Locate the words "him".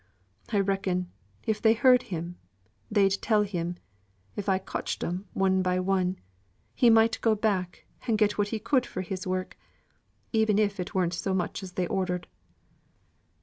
2.01-2.39, 3.43-3.77